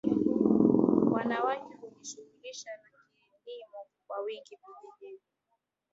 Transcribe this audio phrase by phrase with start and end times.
[1.11, 2.99] wanawake hujishughulisha na
[3.43, 3.77] kilimo
[4.07, 5.21] kwa wingi vijijini